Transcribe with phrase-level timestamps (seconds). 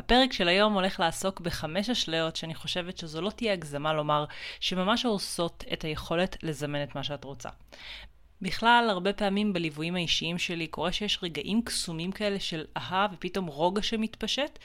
[0.00, 4.24] הפרק של היום הולך לעסוק בחמש אשליות שאני חושבת שזו לא תהיה הגזמה לומר
[4.60, 7.48] שממש הורסות את היכולת לזמן את מה שאת רוצה.
[8.42, 13.82] בכלל, הרבה פעמים בליוויים האישיים שלי קורה שיש רגעים קסומים כאלה של אהה ופתאום רוגע
[13.82, 14.58] שמתפשט,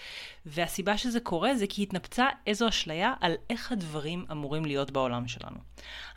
[0.46, 5.58] והסיבה שזה קורה זה כי התנפצה איזו אשליה על איך הדברים אמורים להיות בעולם שלנו.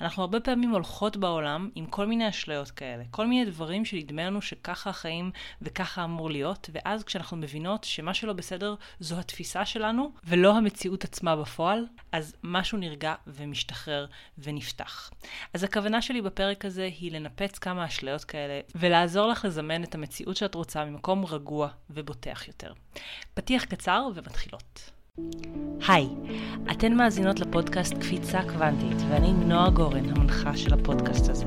[0.00, 4.43] אנחנו הרבה פעמים הולכות בעולם עם כל מיני אשליות כאלה, כל מיני דברים שנדמה לנו
[4.43, 5.30] שככה החיים
[5.62, 11.37] וככה אמור להיות, ואז כשאנחנו מבינות שמה שלא בסדר זו התפיסה שלנו ולא המציאות עצמה
[11.37, 14.06] בפועל, אז משהו נרגע ומשתחרר
[14.38, 15.10] ונפתח.
[15.54, 20.37] אז הכוונה שלי בפרק הזה היא לנפץ כמה אשליות כאלה ולעזור לך לזמן את המציאות
[20.37, 22.73] שאת רוצה ממקום רגוע ובוטח יותר.
[23.34, 24.91] פתיח קצר ומתחילות.
[25.88, 26.09] היי,
[26.71, 31.47] אתן מאזינות לפודקאסט קפיצה קוונטית, ואני נועה גורן, המנחה של הפודקאסט הזה.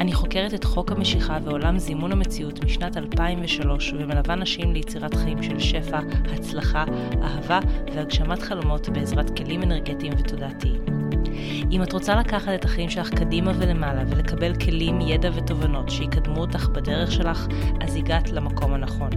[0.00, 5.58] אני חוקרת את חוק המשיכה ועולם זימון המציאות משנת 2003, ומלווה נשים ליצירת חיים של
[5.60, 6.00] שפע,
[6.34, 6.84] הצלחה,
[7.22, 7.60] אהבה
[7.94, 11.03] והגשמת חלומות בעזרת כלים אנרגטיים ותודעתיים.
[11.70, 16.68] אם את רוצה לקחת את החיים שלך קדימה ולמעלה ולקבל כלים, ידע ותובנות שיקדמו אותך
[16.68, 17.46] בדרך שלך,
[17.80, 19.10] אז הגעת למקום הנכון.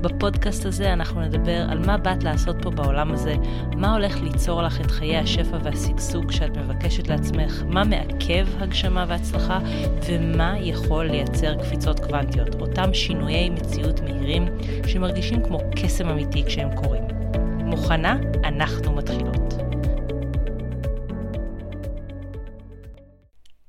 [0.00, 3.34] בפודקאסט הזה אנחנו נדבר על מה באת לעשות פה בעולם הזה,
[3.76, 9.58] מה הולך ליצור לך את חיי השפע והשגשוג שאת מבקשת לעצמך, מה מעכב הגשמה והצלחה,
[10.06, 14.46] ומה יכול לייצר קפיצות קוונטיות, אותם שינויי מציאות מהירים
[14.86, 17.02] שמרגישים כמו קסם אמיתי כשהם קורים.
[17.64, 18.16] מוכנה?
[18.44, 19.45] אנחנו מתחילות.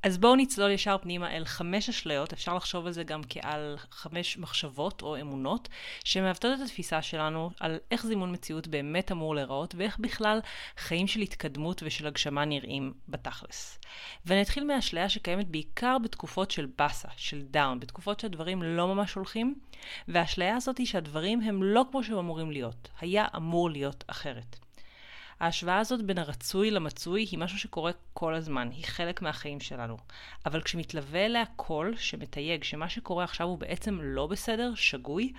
[0.07, 4.37] אז בואו נצלול ישר פנימה אל חמש אשליות, אפשר לחשוב על זה גם כעל חמש
[4.37, 5.69] מחשבות או אמונות,
[6.03, 10.39] שמעוותות את התפיסה שלנו על איך זימון מציאות באמת אמור להיראות, ואיך בכלל
[10.77, 13.79] חיים של התקדמות ושל הגשמה נראים בתכלס.
[14.25, 19.55] ואני אתחיל מהאשליה שקיימת בעיקר בתקופות של באסה, של down, בתקופות שהדברים לא ממש הולכים,
[20.07, 24.66] והאשליה הזאת היא שהדברים הם לא כמו שהם אמורים להיות, היה אמור להיות אחרת.
[25.39, 29.97] ההשוואה הזאת בין הרצוי למצוי היא משהו שקורה כל הזמן, היא חלק מהחיים שלנו.
[30.45, 35.33] אבל כשמתלווה אליה קול שמתייג שמה שקורה עכשיו הוא בעצם לא בסדר, שגוי,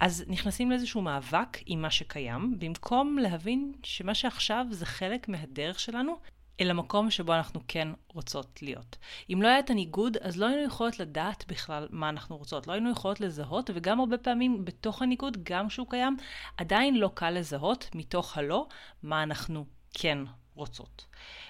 [0.00, 6.16] אז נכנסים לאיזשהו מאבק עם מה שקיים, במקום להבין שמה שעכשיו זה חלק מהדרך שלנו,
[6.60, 8.96] אל המקום שבו אנחנו כן רוצות להיות.
[9.32, 12.66] אם לא היה את הניגוד, אז לא היינו יכולות לדעת בכלל מה אנחנו רוצות.
[12.66, 16.16] לא היינו יכולות לזהות, וגם הרבה פעמים בתוך הניגוד, גם כשהוא קיים,
[16.56, 18.66] עדיין לא קל לזהות מתוך הלא
[19.02, 19.64] מה אנחנו
[19.94, 20.18] כן
[20.54, 21.06] רוצות.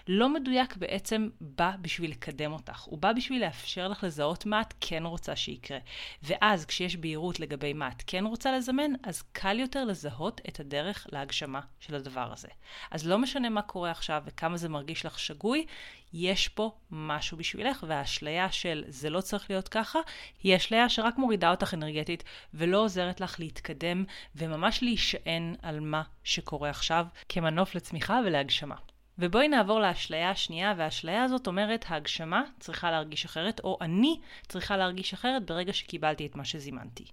[0.08, 4.74] לא מדויק בעצם בא בשביל לקדם אותך, הוא בא בשביל לאפשר לך לזהות מה את
[4.80, 5.78] כן רוצה שיקרה.
[6.22, 11.06] ואז כשיש בהירות לגבי מה את כן רוצה לזמן, אז קל יותר לזהות את הדרך
[11.12, 12.48] להגשמה של הדבר הזה.
[12.90, 15.66] אז לא משנה מה קורה עכשיו וכמה זה מרגיש לך שגוי,
[16.12, 19.98] יש פה משהו בשבילך, והאשליה של זה לא צריך להיות ככה,
[20.42, 22.24] היא אשליה שרק מורידה אותך אנרגטית
[22.54, 24.04] ולא עוזרת לך להתקדם
[24.36, 28.76] וממש להישען על מה שקורה עכשיו כמנוף לצמיחה ולהגשמה.
[29.18, 35.12] ובואי נעבור לאשליה השנייה, והאשליה הזאת אומרת, ההגשמה צריכה להרגיש אחרת, או אני צריכה להרגיש
[35.12, 37.04] אחרת ברגע שקיבלתי את מה שזימנתי.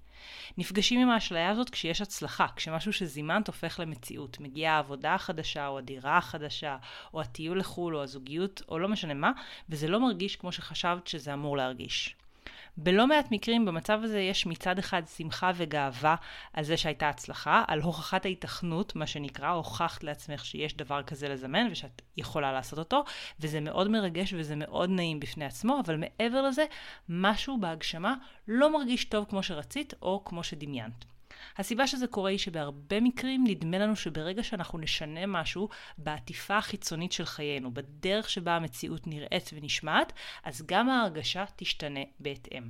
[0.58, 4.40] נפגשים עם האשליה הזאת כשיש הצלחה, כשמשהו שזימנת הופך למציאות.
[4.40, 6.78] מגיעה העבודה החדשה, או הדירה החדשה,
[7.14, 9.32] או הטיול לחו"ל, או הזוגיות, או לא משנה מה,
[9.70, 12.16] וזה לא מרגיש כמו שחשבת שזה אמור להרגיש.
[12.78, 16.16] בלא מעט מקרים במצב הזה יש מצד אחד שמחה וגאווה
[16.54, 21.68] על זה שהייתה הצלחה, על הוכחת ההיתכנות, מה שנקרא, הוכחת לעצמך שיש דבר כזה לזמן
[21.72, 23.04] ושאת יכולה לעשות אותו,
[23.40, 26.66] וזה מאוד מרגש וזה מאוד נעים בפני עצמו, אבל מעבר לזה,
[27.10, 28.16] משהו בהגשמה
[28.48, 31.11] לא מרגיש טוב כמו שרצית או כמו שדמיינת.
[31.58, 37.26] הסיבה שזה קורה היא שבהרבה מקרים נדמה לנו שברגע שאנחנו נשנה משהו בעטיפה החיצונית של
[37.26, 40.14] חיינו, בדרך שבה המציאות נראית ונשמעת,
[40.44, 42.70] אז גם ההרגשה תשתנה בהתאם.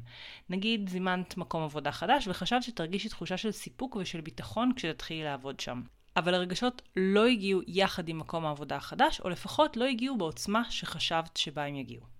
[0.49, 5.81] נגיד זימנת מקום עבודה חדש וחשבת שתרגישי תחושה של סיפוק ושל ביטחון כשתתחילי לעבוד שם.
[6.15, 11.37] אבל הרגשות לא הגיעו יחד עם מקום העבודה החדש, או לפחות לא הגיעו בעוצמה שחשבת
[11.37, 12.10] שבה הם יגיעו.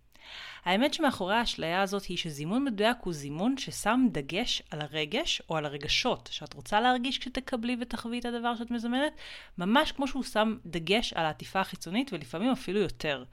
[0.66, 5.66] האמת שמאחורי האשליה הזאת היא שזימון מדויק הוא זימון ששם דגש על הרגש או על
[5.66, 9.14] הרגשות שאת רוצה להרגיש כשתקבלי ותחווי את הדבר שאת מזמנת,
[9.58, 13.24] ממש כמו שהוא שם דגש על העטיפה החיצונית ולפעמים אפילו יותר.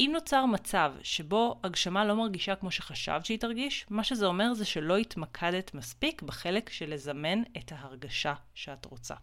[0.00, 4.64] אם נוצר מצב שבו הגשמה לא מרגישה כמו שחשבת שהיא תרגיש, מה שזה אומר זה
[4.64, 9.14] שלא התמקדת מספיק בחלק של לזמן את ההרגשה שאת רוצה.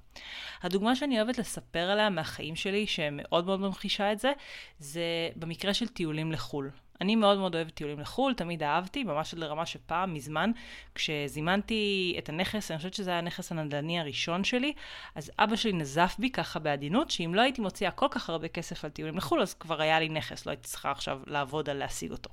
[0.62, 4.32] הדוגמה שאני אוהבת לספר עליה מהחיים שלי, שמאוד מאוד ממחישה את זה,
[4.80, 6.70] זה במקרה של טיולים לחו"ל.
[7.02, 10.52] אני מאוד מאוד אוהבת טיולים לחו"ל, תמיד אהבתי, ממש עד לרמה שפעם, מזמן,
[10.96, 14.74] כשזימנתי את הנכס, אני חושבת שזה היה הנכס הנדל"ני הראשון שלי,
[15.16, 18.86] אז אבא שלי נזף בי ככה בעדינות, שאם לא הייתי מוציאה כל כך הרבה כסף
[18.86, 22.12] על טיולים לחו"ל, אז כבר היה לי נכס, לא הייתי צריכה עכשיו לעבוד על להשיג
[22.12, 22.30] אותו.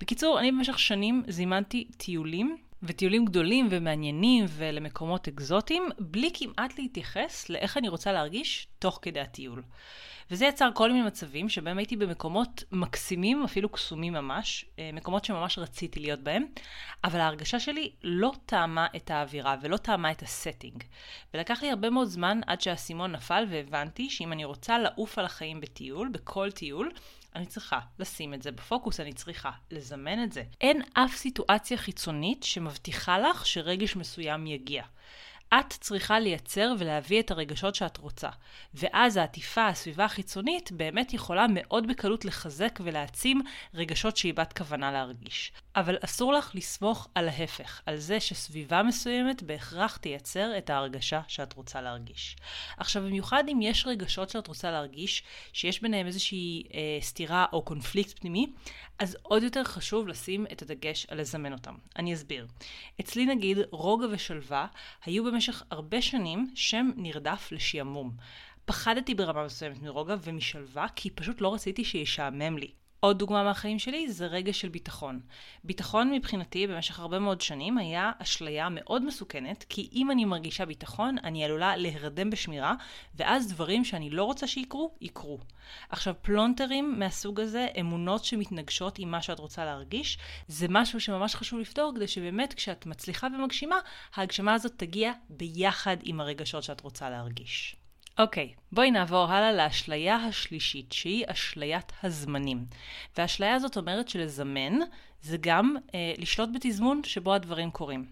[0.00, 7.76] בקיצור, אני במשך שנים זימנתי טיולים וטיולים גדולים ומעניינים ולמקומות אקזוטיים, בלי כמעט להתייחס לאיך
[7.76, 9.62] אני רוצה להרגיש תוך כדי הטיול.
[10.30, 15.58] וזה יצר כל מיני מצבים שבהם הייתי במקומות מקסימים, אפילו קסומים ממש, אה, מקומות שממש
[15.58, 16.44] רציתי להיות בהם,
[17.04, 20.84] אבל ההרגשה שלי לא תאמה את האווירה ולא תאמה את ה setting.
[21.34, 25.60] ולקח לי הרבה מאוד זמן עד שהאסימון נפל והבנתי שאם אני רוצה לעוף על החיים
[25.60, 26.90] בטיול, בכל טיול,
[27.34, 30.42] אני צריכה לשים את זה בפוקוס, אני צריכה לזמן את זה.
[30.60, 34.82] אין אף סיטואציה חיצונית שמבטיחה לך שרגש מסוים יגיע.
[35.54, 38.28] את צריכה לייצר ולהביא את הרגשות שאת רוצה.
[38.74, 43.42] ואז העטיפה, הסביבה החיצונית, באמת יכולה מאוד בקלות לחזק ולהעצים
[43.74, 45.52] רגשות שהיא בת כוונה להרגיש.
[45.76, 51.52] אבל אסור לך לסמוך על ההפך, על זה שסביבה מסוימת בהכרח תייצר את ההרגשה שאת
[51.52, 52.36] רוצה להרגיש.
[52.76, 58.18] עכשיו, במיוחד אם יש רגשות שאת רוצה להרגיש, שיש ביניהם איזושהי אה, סתירה או קונפליקט
[58.18, 58.46] פנימי,
[58.98, 61.74] אז עוד יותר חשוב לשים את הדגש על לזמן אותם.
[61.96, 62.46] אני אסביר.
[63.00, 64.66] אצלי נגיד, רוגע ושלווה
[65.04, 68.12] היו במשך הרבה שנים שם נרדף לשעמום.
[68.64, 72.70] פחדתי ברמה מסוימת מרוגע ומשלווה, כי פשוט לא רציתי שישעמם לי.
[73.00, 75.20] עוד דוגמה מהחיים שלי זה רגע של ביטחון.
[75.64, 81.16] ביטחון מבחינתי במשך הרבה מאוד שנים היה אשליה מאוד מסוכנת, כי אם אני מרגישה ביטחון,
[81.24, 82.74] אני עלולה להירדם בשמירה,
[83.14, 85.38] ואז דברים שאני לא רוצה שיקרו, יקרו.
[85.88, 90.18] עכשיו, פלונטרים מהסוג הזה, אמונות שמתנגשות עם מה שאת רוצה להרגיש,
[90.48, 93.78] זה משהו שממש חשוב לפתור, כדי שבאמת כשאת מצליחה ומגשימה,
[94.14, 97.79] ההגשמה הזאת תגיע ביחד עם הרגשות שאת רוצה להרגיש.
[98.20, 102.64] אוקיי, okay, בואי נעבור הלאה לאשליה השלישית, שהיא אשליית הזמנים.
[103.16, 104.72] והאשליה הזאת אומרת שלזמן
[105.22, 108.06] זה גם אה, לשלוט בתזמון שבו הדברים קורים.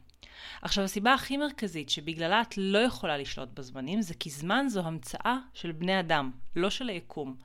[0.62, 5.36] עכשיו, הסיבה הכי מרכזית שבגללה את לא יכולה לשלוט בזמנים, זה כי זמן זו המצאה
[5.54, 7.36] של בני אדם, לא של היקום.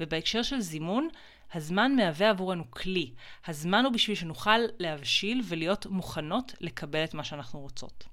[0.00, 1.08] ובהקשר של זימון,
[1.54, 3.12] הזמן מהווה עבורנו כלי.
[3.46, 8.04] הזמן הוא בשביל שנוכל להבשיל ולהיות מוכנות לקבל את מה שאנחנו רוצות.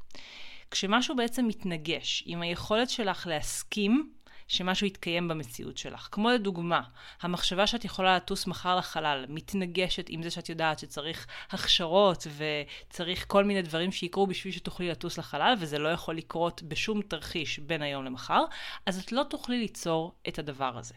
[0.72, 4.12] כשמשהו בעצם מתנגש עם היכולת שלך להסכים
[4.48, 6.08] שמשהו יתקיים במציאות שלך.
[6.12, 6.82] כמו לדוגמה,
[7.22, 13.44] המחשבה שאת יכולה לטוס מחר לחלל מתנגשת עם זה שאת יודעת שצריך הכשרות וצריך כל
[13.44, 18.06] מיני דברים שיקרו בשביל שתוכלי לטוס לחלל, וזה לא יכול לקרות בשום תרחיש בין היום
[18.06, 18.44] למחר,
[18.86, 20.96] אז את לא תוכלי ליצור את הדבר הזה.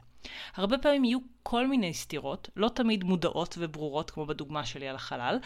[0.54, 5.38] הרבה פעמים יהיו כל מיני סתירות, לא תמיד מודעות וברורות כמו בדוגמה שלי על החלל,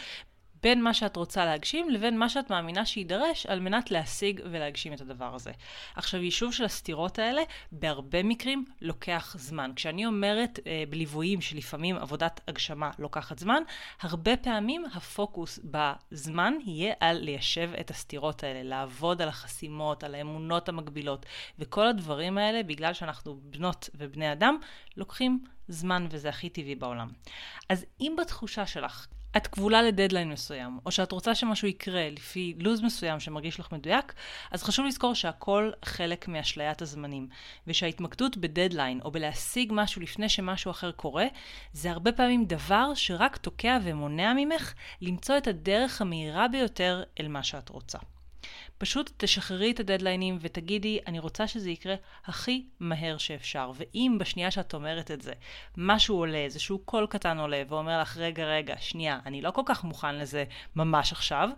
[0.62, 5.00] בין מה שאת רוצה להגשים לבין מה שאת מאמינה שיידרש על מנת להשיג ולהגשים את
[5.00, 5.50] הדבר הזה.
[5.96, 7.42] עכשיו, יישוב של הסתירות האלה,
[7.72, 9.70] בהרבה מקרים לוקח זמן.
[9.76, 13.62] כשאני אומרת אה, בליוויים שלפעמים עבודת הגשמה לוקחת זמן,
[14.00, 20.68] הרבה פעמים הפוקוס בזמן יהיה על ליישב את הסתירות האלה, לעבוד על החסימות, על האמונות
[20.68, 21.26] המקבילות,
[21.58, 24.56] וכל הדברים האלה, בגלל שאנחנו בנות ובני אדם,
[24.96, 27.08] לוקחים זמן וזה הכי טבעי בעולם.
[27.68, 29.06] אז אם בתחושה שלך
[29.36, 34.14] את כבולה לדדליין מסוים, או שאת רוצה שמשהו יקרה לפי לו"ז מסוים שמרגיש לך מדויק,
[34.50, 37.28] אז חשוב לזכור שהכל חלק מאשליית הזמנים,
[37.66, 41.26] ושההתמקדות בדדליין, או בלהשיג משהו לפני שמשהו אחר קורה,
[41.72, 47.42] זה הרבה פעמים דבר שרק תוקע ומונע ממך למצוא את הדרך המהירה ביותר אל מה
[47.42, 47.98] שאת רוצה.
[48.78, 51.94] פשוט תשחררי את הדדליינים ותגידי, אני רוצה שזה יקרה
[52.24, 53.72] הכי מהר שאפשר.
[53.74, 55.32] ואם בשנייה שאת אומרת את זה,
[55.76, 59.84] משהו עולה, איזשהו קול קטן עולה, ואומר לך, רגע, רגע, שנייה, אני לא כל כך
[59.84, 60.44] מוכן לזה
[60.76, 61.48] ממש עכשיו,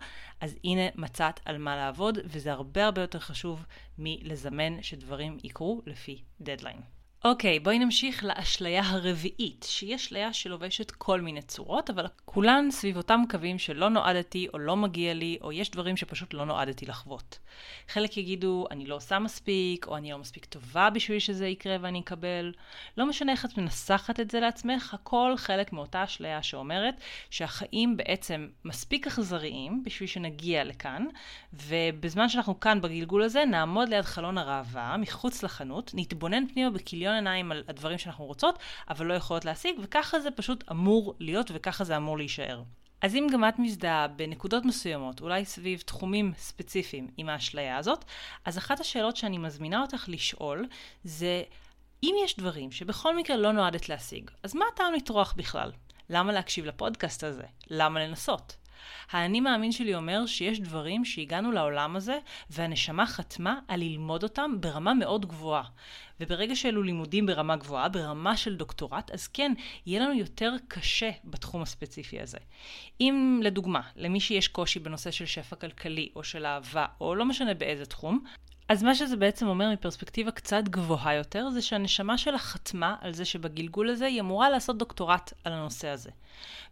[0.41, 3.65] אז הנה מצאת על מה לעבוד, וזה הרבה הרבה יותר חשוב
[3.97, 6.94] מלזמן שדברים יקרו לפי דדליין.
[7.25, 12.97] אוקיי, okay, בואי נמשיך לאשליה הרביעית, שהיא אשליה שלובשת כל מיני צורות, אבל כולן סביב
[12.97, 17.39] אותם קווים שלא נועדתי או לא מגיע לי, או יש דברים שפשוט לא נועדתי לחוות.
[17.87, 21.99] חלק יגידו, אני לא עושה מספיק, או אני לא מספיק טובה בשביל שזה יקרה ואני
[21.99, 22.53] אקבל.
[22.97, 28.47] לא משנה איך את מנסחת את זה לעצמך, הכל חלק מאותה אשליה שאומרת שהחיים בעצם
[28.65, 31.05] מספיק אכזריים בשביל שנגיע לכאן,
[31.53, 37.51] ובזמן שאנחנו כאן בגלגול הזה, נעמוד ליד חלון הראווה, מחוץ לחנות, נתבונן פנימה בכיליון עיניים
[37.51, 41.97] על הדברים שאנחנו רוצות, אבל לא יכולות להשיג, וככה זה פשוט אמור להיות וככה זה
[41.97, 42.63] אמור להישאר.
[43.01, 48.05] אז אם גם את מזדהה בנקודות מסוימות, אולי סביב תחומים ספציפיים עם האשליה הזאת,
[48.45, 50.67] אז אחת השאלות שאני מזמינה אותך לשאול
[51.03, 51.43] זה,
[52.03, 55.71] אם יש דברים שבכל מקרה לא נועדת להשיג, אז מה הטעם לטרוח בכלל?
[56.09, 57.43] למה להקשיב לפודקאסט הזה?
[57.69, 58.55] למה לנסות?
[59.11, 62.17] האני מאמין שלי אומר שיש דברים שהגענו לעולם הזה
[62.49, 65.63] והנשמה חתמה על ללמוד אותם ברמה מאוד גבוהה.
[66.19, 69.53] וברגע שאלו לימודים ברמה גבוהה, ברמה של דוקטורט, אז כן,
[69.85, 72.37] יהיה לנו יותר קשה בתחום הספציפי הזה.
[73.01, 77.53] אם לדוגמה, למי שיש קושי בנושא של שפע כלכלי או של אהבה, או לא משנה
[77.53, 78.23] באיזה תחום,
[78.69, 83.25] אז מה שזה בעצם אומר מפרספקטיבה קצת גבוהה יותר, זה שהנשמה שלה חתמה על זה
[83.25, 86.09] שבגלגול הזה היא אמורה לעשות דוקטורט על הנושא הזה.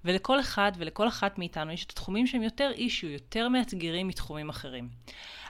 [0.05, 4.89] ולכל אחד ולכל אחת מאיתנו יש את התחומים שהם יותר אישיו, יותר מאתגרים מתחומים אחרים.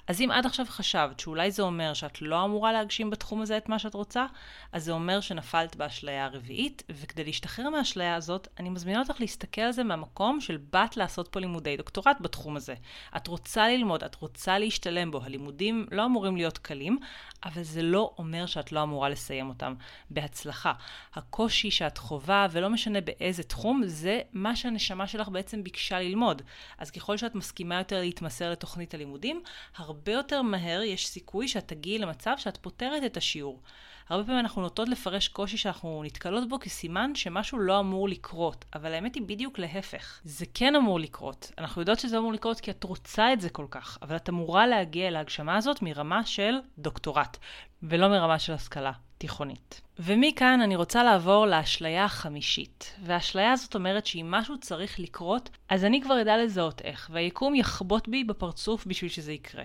[0.07, 3.69] אז אם עד עכשיו חשבת שאולי זה אומר שאת לא אמורה להגשים בתחום הזה את
[3.69, 4.25] מה שאת רוצה,
[4.71, 9.71] אז זה אומר שנפלת באשליה הרביעית, וכדי להשתחרר מהאשליה הזאת, אני מזמינה אותך להסתכל על
[9.71, 12.75] זה מהמקום של בת לעשות פה לימודי דוקטורט בתחום הזה.
[13.17, 16.99] את רוצה ללמוד, את רוצה להשתלם בו, הלימודים לא אמורים להיות קלים,
[17.45, 19.73] אבל זה לא אומר שאת לא אמורה לסיים אותם
[20.09, 20.73] בהצלחה.
[21.13, 26.41] הקושי שאת חווה, ולא משנה באיזה תחום, זה מה שהנשמה שלך בעצם ביקשה ללמוד.
[26.77, 29.43] אז ככל שאת מסכימה יותר להתמסר לתוכנית הלימודים,
[29.75, 33.61] הרבה יותר מהר יש סיכוי שאת תגיעי למצב שאת פותרת את השיעור.
[34.09, 38.93] הרבה פעמים אנחנו נוטות לפרש קושי שאנחנו נתקלות בו כסימן שמשהו לא אמור לקרות, אבל
[38.93, 40.19] האמת היא בדיוק להפך.
[40.23, 41.51] זה כן אמור לקרות.
[41.57, 44.67] אנחנו יודעות שזה אמור לקרות כי את רוצה את זה כל כך, אבל את אמורה
[44.67, 47.37] להגיע אל ההגשמה הזאת מרמה של דוקטורט,
[47.83, 49.81] ולא מרמה של השכלה תיכונית.
[49.99, 52.95] ומכאן אני רוצה לעבור לאשליה החמישית.
[53.03, 58.07] והאשליה הזאת אומרת שאם משהו צריך לקרות, אז אני כבר אדע לזהות איך, והיקום יחבוט
[58.07, 59.63] בי בפרצוף בשביל שזה יקרה.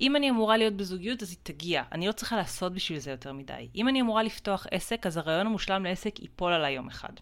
[0.00, 1.82] אם אני אמורה להיות בזוגיות, אז היא תגיע.
[1.92, 3.68] אני לא צריכה לעשות בשביל זה יותר מדי.
[3.74, 7.12] אם אני אמורה לפתוח עסק, אז הרעיון המושלם לעסק ייפול עליי יום אחד.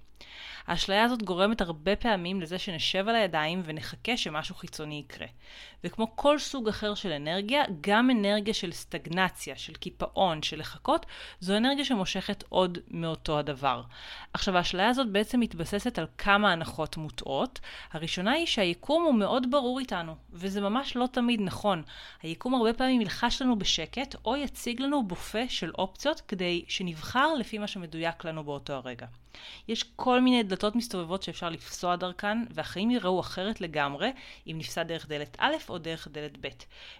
[0.66, 5.26] האשליה הזאת גורמת הרבה פעמים לזה שנשב על הידיים ונחכה שמשהו חיצוני יקרה.
[5.84, 11.06] וכמו כל סוג אחר של אנרגיה, גם אנרגיה של סטגנציה, של קיפאון, של לחכות,
[11.40, 13.82] זו אנרגיה שמושכת עוד מאותו הדבר.
[14.32, 17.60] עכשיו, האשליה הזאת בעצם מתבססת על כמה הנחות מוטעות.
[17.92, 21.82] הראשונה היא שהיקום הוא מאוד ברור איתנו, וזה ממש לא תמיד נכון.
[22.22, 27.58] היקום הרבה פעמים ילחש לנו בשקט, או יציג לנו בופה של אופציות כדי שנבחר לפי
[27.58, 29.06] מה שמדויק לנו באותו הרגע.
[29.68, 34.12] יש כל מיני דלתות מסתובבות שאפשר לפסוע דרכן, והחיים ייראו אחרת לגמרי
[34.46, 36.48] אם נפסע דרך דלת א' או דרך דלת ב'.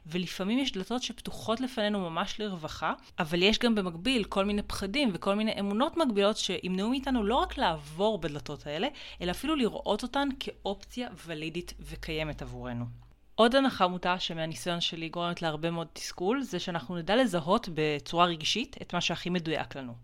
[0.06, 5.34] ולפעמים יש דלתות שפתוחות לפנינו ממש לרווחה, אבל יש גם במקביל כל מיני פחדים וכל
[5.34, 8.88] מיני אמונות מגבילות שימנעו מאיתנו לא רק לעבור בדלתות האלה,
[9.20, 13.11] אלא אפילו לראות אותן כאופציה ולידית וקיימת עבורנו.
[13.42, 18.76] עוד הנחה מוטה שמהניסיון שלי גורמת להרבה מאוד תסכול, זה שאנחנו נדע לזהות בצורה רגשית
[18.82, 19.94] את מה שהכי מדויק לנו.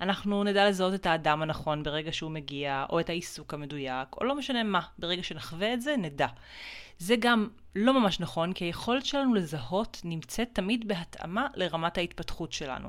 [0.00, 4.34] אנחנו נדע לזהות את האדם הנכון ברגע שהוא מגיע, או את העיסוק המדויק, או לא
[4.34, 6.26] משנה מה, ברגע שנחווה את זה, נדע.
[6.98, 12.88] זה גם לא ממש נכון, כי היכולת שלנו לזהות נמצאת תמיד בהתאמה לרמת ההתפתחות שלנו.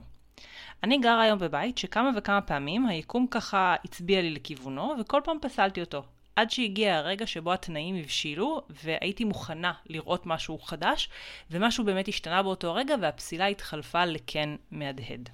[0.84, 5.82] אני גרה היום בבית שכמה וכמה פעמים היקום ככה הצביע לי לכיוונו, וכל פעם פסלתי
[5.82, 6.04] אותו.
[6.38, 11.10] עד שהגיע הרגע שבו התנאים הבשילו, והייתי מוכנה לראות משהו חדש,
[11.52, 15.30] ומשהו באמת השתנה באותו רגע, והפסילה התחלפה לכן מהדהד.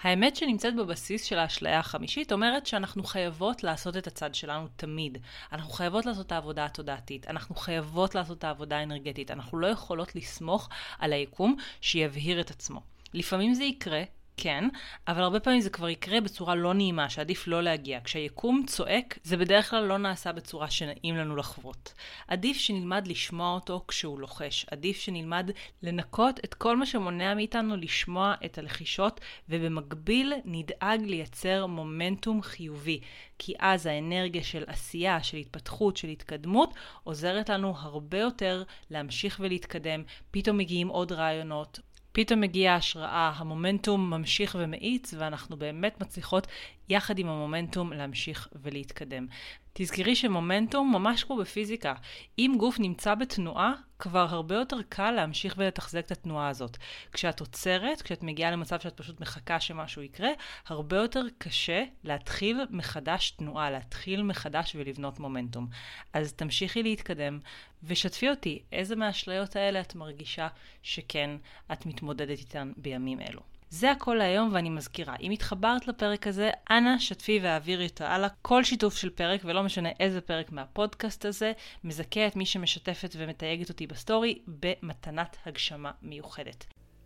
[0.00, 5.18] האמת שנמצאת בבסיס של האשליה החמישית אומרת שאנחנו חייבות לעשות את הצד שלנו תמיד.
[5.52, 10.16] אנחנו חייבות לעשות את העבודה התודעתית, אנחנו חייבות לעשות את העבודה האנרגטית, אנחנו לא יכולות
[10.16, 10.68] לסמוך
[10.98, 12.80] על היקום שיבהיר את עצמו.
[13.14, 14.02] לפעמים זה יקרה,
[14.36, 14.68] כן,
[15.08, 18.00] אבל הרבה פעמים זה כבר יקרה בצורה לא נעימה, שעדיף לא להגיע.
[18.04, 21.94] כשהיקום צועק, זה בדרך כלל לא נעשה בצורה שנעים לנו לחוות.
[22.28, 24.66] עדיף שנלמד לשמוע אותו כשהוא לוחש.
[24.70, 25.50] עדיף שנלמד
[25.82, 33.00] לנקות את כל מה שמונע מאיתנו לשמוע את הלחישות, ובמקביל נדאג לייצר מומנטום חיובי.
[33.38, 36.74] כי אז האנרגיה של עשייה, של התפתחות, של התקדמות,
[37.04, 40.02] עוזרת לנו הרבה יותר להמשיך ולהתקדם.
[40.30, 41.80] פתאום מגיעים עוד רעיונות,
[42.12, 46.46] פתאום מגיעה ההשראה, המומנטום ממשיך ומאיץ, ואנחנו באמת מצליחות
[46.88, 49.26] יחד עם המומנטום להמשיך ולהתקדם.
[49.72, 51.94] תזכרי שמומנטום, ממש כמו בפיזיקה,
[52.38, 56.76] אם גוף נמצא בתנועה, כבר הרבה יותר קל להמשיך ולתחזק את התנועה הזאת.
[57.12, 60.28] כשאת עוצרת, כשאת מגיעה למצב שאת פשוט מחכה שמשהו יקרה,
[60.66, 65.66] הרבה יותר קשה להתחיל מחדש תנועה, להתחיל מחדש ולבנות מומנטום.
[66.12, 67.38] אז תמשיכי להתקדם,
[67.82, 70.48] ושתפי אותי, איזה מהאשליות האלה את מרגישה
[70.82, 71.30] שכן
[71.72, 73.51] את מתמודדת איתן בימים אלו.
[73.72, 78.28] זה הכל להיום ואני מזכירה, אם התחברת לפרק הזה, אנא שתפי והעבירי אותו הלאה.
[78.42, 81.52] כל שיתוף של פרק, ולא משנה איזה פרק מהפודקאסט הזה,
[81.84, 86.66] מזכה את מי שמשתפת ומתייגת אותי בסטורי במתנת הגשמה מיוחדת.